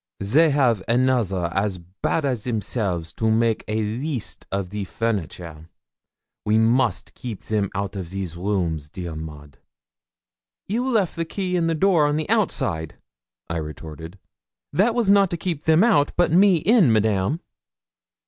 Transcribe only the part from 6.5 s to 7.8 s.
most keep them